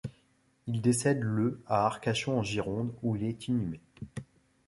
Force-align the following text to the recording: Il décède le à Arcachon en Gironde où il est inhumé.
Il 0.65 0.81
décède 0.81 1.21
le 1.21 1.61
à 1.67 1.85
Arcachon 1.85 2.39
en 2.39 2.41
Gironde 2.41 2.91
où 3.03 3.15
il 3.15 3.23
est 3.23 3.47
inhumé. 3.49 3.79